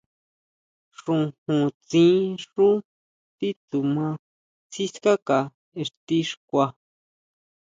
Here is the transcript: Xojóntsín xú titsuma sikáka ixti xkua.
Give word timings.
Xojóntsín 0.99 2.21
xú 2.49 2.67
titsuma 3.37 4.07
sikáka 4.73 5.39
ixti 5.83 6.19
xkua. 6.29 6.65